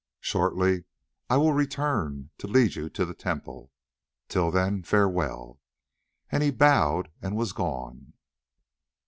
Shortly 0.19 0.85
I 1.29 1.37
will 1.37 1.53
return 1.53 2.31
to 2.39 2.47
lead 2.47 2.73
you 2.73 2.89
to 2.89 3.05
the 3.05 3.13
temple. 3.13 3.71
Till 4.29 4.49
then, 4.49 4.81
farewell," 4.81 5.59
and 6.31 6.41
he 6.41 6.49
bowed 6.49 7.11
and 7.21 7.35
was 7.37 7.53
gone. 7.53 8.13